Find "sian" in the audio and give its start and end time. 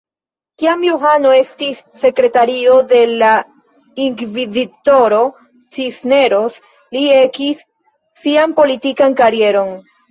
8.25-8.61